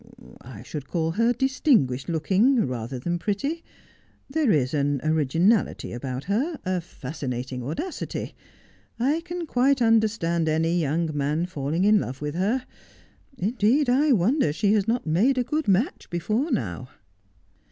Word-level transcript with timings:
'I 0.41 0.63
should 0.63 0.87
call 0.87 1.11
her 1.11 1.31
distinguished 1.31 2.09
looking, 2.09 2.65
rather 2.65 2.97
than 2.97 3.19
pretty. 3.19 3.63
There 4.31 4.49
is 4.49 4.73
an 4.73 4.99
originality 5.03 5.93
about 5.93 6.23
her, 6.23 6.59
a 6.65 6.81
fascinating 6.81 7.61
audacity. 7.61 8.33
I 8.99 9.21
can 9.23 9.45
quite 9.45 9.79
understand 9.79 10.49
any 10.49 10.79
young 10.79 11.15
man 11.15 11.45
falling 11.45 11.83
in 11.83 11.99
love 11.99 12.19
with 12.19 12.33
her. 12.33 12.65
In 13.37 13.51
deed, 13.51 13.91
I 13.91 14.11
wonder 14.11 14.51
she 14.51 14.73
has 14.73 14.87
not 14.87 15.05
made 15.05 15.37
a 15.37 15.43
good 15.43 15.67
match 15.67 16.09
before 16.09 16.49
now.' 16.49 16.89